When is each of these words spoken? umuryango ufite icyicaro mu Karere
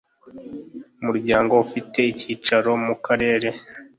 umuryango 1.01 1.53
ufite 1.65 1.99
icyicaro 2.11 2.69
mu 2.85 2.95
Karere 3.05 3.49